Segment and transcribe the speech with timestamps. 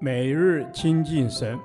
[0.00, 1.58] 每日亲近神，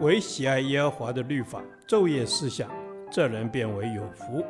[0.00, 2.70] 唯喜爱耶和华的律法，昼夜思想，
[3.10, 4.44] 这人便为有福。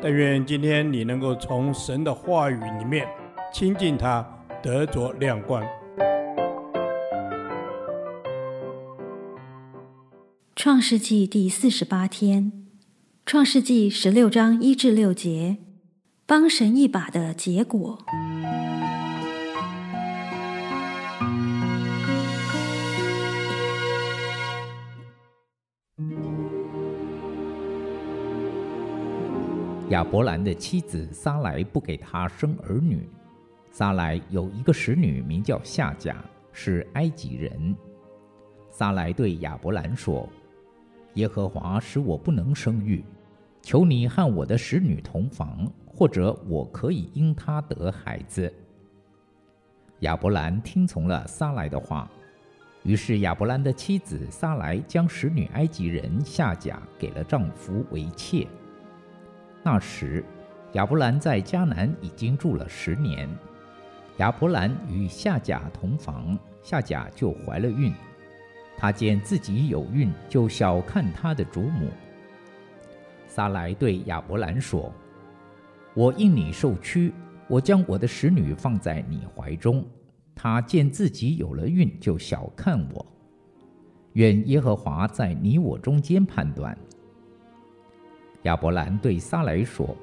[0.00, 3.06] 但愿今天你能够从神的话语里面
[3.52, 4.26] 亲近他，
[4.62, 5.62] 得着亮光。
[10.56, 12.52] 创世纪第四十八天，
[13.26, 15.58] 创世纪十六章一至六节，
[16.24, 17.98] 帮神一把的结果。
[29.90, 33.06] 亚伯兰的妻子撒莱不给他生儿女。
[33.70, 37.76] 撒莱有一个使女，名叫夏甲，是埃及人。
[38.70, 40.26] 撒莱对亚伯兰说
[41.14, 43.04] ：“耶和华使我不能生育，
[43.62, 48.52] 求你和我的使女同房，或者我可以因她得孩子。”
[50.00, 52.10] 亚伯兰听从了撒莱的话，
[52.82, 58.46] 于是亚伯兰的妻子撒莱将使女埃及人夏甲给了丈夫为妾。
[59.62, 60.24] 那时，
[60.72, 63.28] 亚伯兰在迦南已经住了十年。
[64.16, 67.94] 亚伯兰与夏甲同房，夏甲就怀了孕。
[68.76, 71.88] 他见自己有孕，就小看他的主母。
[73.34, 74.92] 撒莱对亚伯兰说
[75.96, 77.14] ：“我因你受屈，
[77.48, 79.82] 我将我的使女放在你怀中。
[80.34, 83.06] 她见自己有了孕，就小看我。
[84.12, 86.76] 愿耶和华在你我中间判断。”
[88.44, 89.96] 亚伯兰对撒莱说：“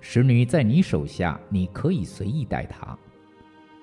[0.00, 2.98] 使女在你手下，你可以随意待她。”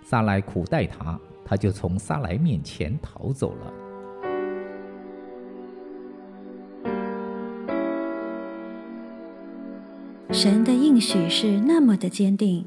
[0.03, 3.73] 撒莱苦待她，她就从撒莱面前逃走了。
[10.35, 12.65] 神的应许是那么的坚定，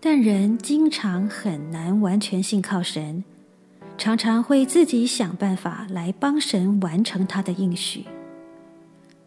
[0.00, 3.22] 但人经常很难完全信靠神，
[3.96, 8.06] 常常会自己想办法来帮神完成他的应许。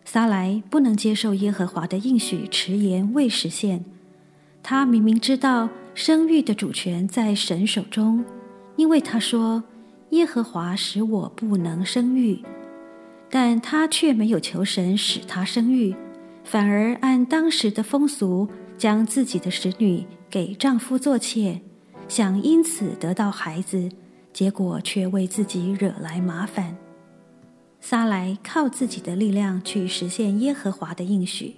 [0.03, 3.85] 撒莱不能接受耶和华的应许迟延未实现，
[4.61, 8.25] 他明明知道生育的主权在神手中，
[8.75, 9.63] 因为他说
[10.09, 12.43] 耶和华使我不能生育，
[13.29, 15.95] 但他却没有求神使他生育，
[16.49, 21.61] 反而按当时的风俗将自己的使女给丈夫做妾，
[22.07, 23.87] 想因此得到孩子，
[24.33, 26.75] 结果却为自己惹来麻烦。
[27.79, 31.57] 撒来靠自己的力量去实现耶和华的应许，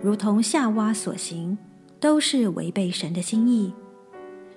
[0.00, 1.58] 如同夏娃所行，
[2.00, 3.74] 都是违背神的心意。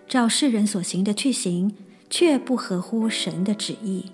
[0.07, 1.75] 照世人所行的去行，
[2.09, 4.05] 却不合乎神的旨意。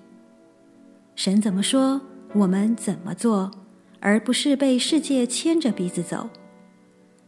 [1.14, 2.00] 神怎么说，
[2.34, 3.52] 我们怎么做，
[4.00, 6.28] 而不是被世界牵着鼻子走。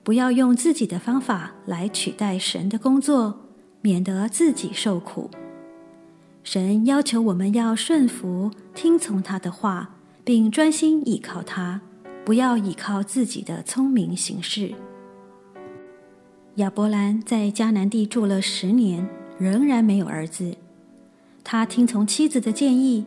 [0.03, 3.41] 不要用自己的方法来取代神的工作，
[3.83, 5.31] 免得自己受苦。
[6.43, 11.83] 神要求我们要顺服、听从他的话，并专心倚靠他，
[12.25, 14.73] 不要倚靠自己的聪明行事。
[16.55, 19.07] 亚伯兰在迦南地住了十年，
[19.39, 20.57] 仍然没有儿子。
[21.45, 23.05] 他听从妻子的建议，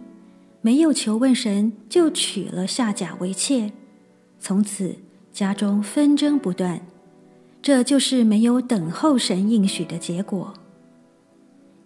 [0.62, 3.72] 没有求问神，就娶了夏甲为妾。
[4.40, 4.96] 从此
[5.32, 6.86] 家中纷争不断，
[7.62, 10.54] 这就是没有等候神应许的结果。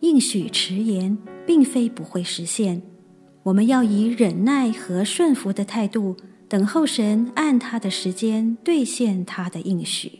[0.02, 2.81] 应许迟延，并非不会实现，
[3.44, 6.16] 我们要以忍耐和顺服的态度
[6.47, 10.19] 等候神按他的时间兑现他的应许。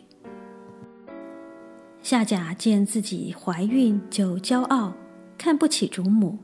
[2.02, 4.94] 夏甲见自己怀孕就骄傲，
[5.38, 6.38] 看不起主母，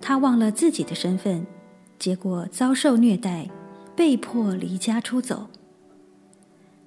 [0.00, 1.46] 他忘了自己的身份，
[1.98, 3.48] 结果遭受虐待，
[3.96, 5.48] 被迫离家出走。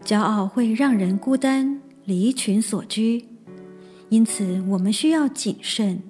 [0.03, 3.25] 骄傲会让人孤单，离群索居，
[4.09, 6.01] 因此我们需要谨慎。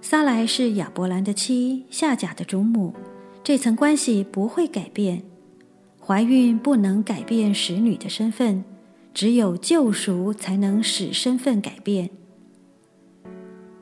[0.00, 2.94] 撒莱是亚伯兰的妻，夏甲的主母，
[3.42, 5.22] 这层关系不会改变。
[6.00, 8.64] 怀孕不能改变使女的身份，
[9.12, 12.10] 只有救赎才能使身份改变。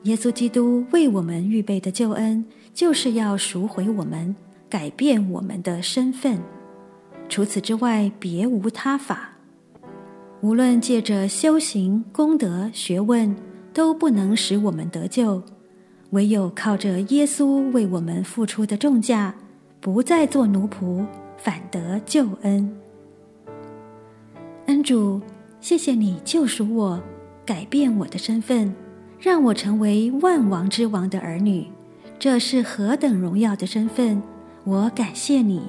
[0.03, 4.33] 耶稣基督为我们预备的救恩，就是要赎回我们，
[4.69, 6.39] 改变我们的身份。
[7.27, 9.31] 除此之外，别无他法。
[10.41, 13.35] 无论借着修行、功德、学问，
[13.73, 15.43] 都不能使我们得救。
[16.11, 19.35] 唯有靠着耶稣为我们付出的重价，
[19.81, 21.05] 不再做奴仆，
[21.37, 22.73] 反得救恩。
[24.67, 25.21] 恩主，
[25.59, 26.99] 谢谢你救赎我，
[27.45, 28.73] 改变我的身份，
[29.19, 31.67] 让我成为万王之王的儿女。
[32.17, 34.21] 这是何等荣耀的身份！
[34.63, 35.61] 我感谢你，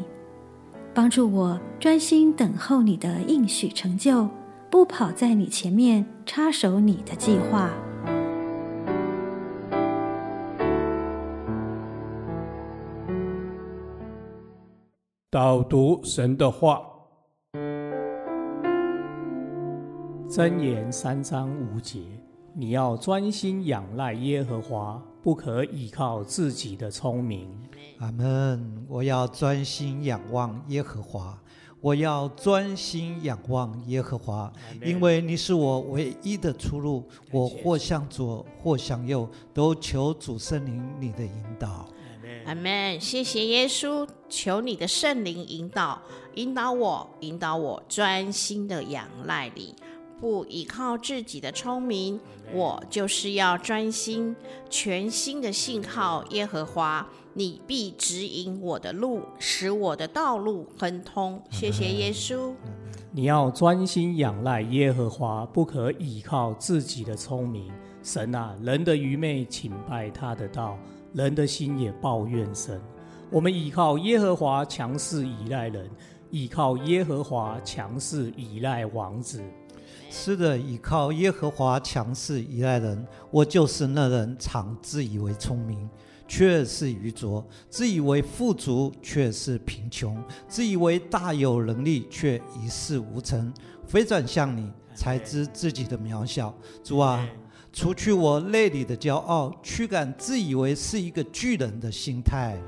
[0.93, 4.29] 帮助我专心等候你的应许成就，
[4.71, 7.71] 不跑在你前面插手你的计划。
[15.31, 16.83] 导读神的话，
[20.29, 22.01] 箴言三章五节，
[22.61, 27.49] 你要专心仰赖耶和华，不可倚靠自己的聪明。
[28.01, 28.85] 阿门！
[28.87, 31.39] 我要专心仰望耶和华，
[31.81, 34.53] 我要专心仰望耶和华，
[34.85, 37.03] 因为你是我唯一的出路。
[37.33, 41.89] 我或向左，或向右，都求主圣灵你的引导。
[42.45, 43.01] 阿门！
[43.01, 45.99] 谢谢耶稣，求你的圣灵引导，
[46.35, 49.75] 引导我，引导我专心的仰赖你。
[50.21, 52.21] 不依靠自己的聪明，
[52.53, 54.37] 我就是要专心、
[54.69, 57.09] 全心的信靠耶和华。
[57.33, 61.41] 你必指引我的路，使我的道路亨通。
[61.51, 62.53] 谢谢耶稣。
[63.13, 67.73] 你要专心仰赖耶和华，不可依靠自己的聪明。
[68.03, 70.77] 神啊，人的愚昧请拜他的道，
[71.13, 72.81] 人的心也抱怨神。
[73.31, 75.87] 我们依靠耶和华，强势依赖人；
[76.31, 79.43] 依靠耶和华，强势依赖王子。
[80.13, 83.07] 是的，倚靠耶和华，强势依赖人。
[83.31, 85.89] 我就是那人，常自以为聪明，
[86.27, 90.17] 却是愚拙；自以为富足，却是贫穷；
[90.49, 93.53] 自以为大有能力，却一事无成。
[93.89, 96.53] 回转向你，才知自己的渺小。
[96.83, 97.25] 主啊，
[97.73, 102.59] 除去我内里的骄傲，驱赶自以为是一个巨人的心态。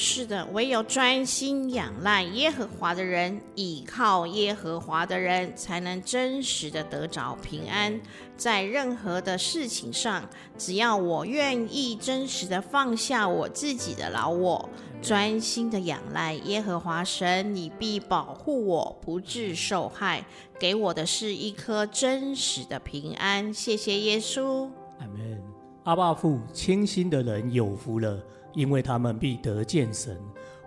[0.00, 8.00] 是的，唯有专心仰赖耶和华的人，倚靠耶和华的人，才能真实的得着平安。
[8.36, 14.68] 在任何的事情上，只要我愿意真实的放下我自己的老我，
[15.02, 20.24] 专心的仰赖耶和华神，你必保护我不致受害，
[20.60, 23.52] 给我的是一颗真实的平安。
[23.52, 24.70] 谢谢耶稣。
[25.00, 25.42] 阿门。
[25.82, 28.22] 阿爸父，清心的人有福了。
[28.54, 30.16] 因为他们必得见神。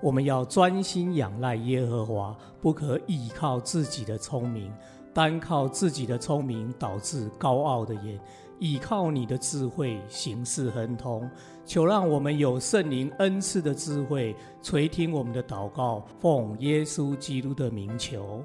[0.01, 4.71] 我们要专心仰赖耶和华，不可倚靠自己的聪明。
[5.13, 8.17] 单靠自己的聪明，导致高傲的眼；
[8.59, 11.29] 倚靠你的智慧，行事亨通。
[11.65, 18.41] 求让我们有圣灵恩赐的智慧，垂听我们的祷告，奉耶稣基督的名求。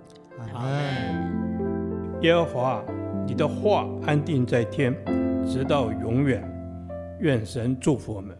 [0.52, 0.68] 阿。
[2.20, 2.84] 耶和华，
[3.26, 4.92] 你的话安定在天，
[5.46, 6.42] 直到永远。
[7.20, 8.36] 愿神祝福我们。